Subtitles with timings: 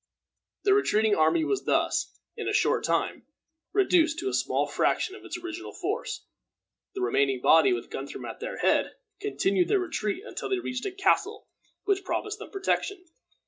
[0.63, 3.27] The retreating army was thus, in a short time,
[3.71, 6.25] reduced to a small fraction of its original force.
[6.95, 10.91] This remaining body, with Guthrum at their head, continued their retreat until they reached a
[10.91, 11.45] castle
[11.83, 13.05] which promised them protection.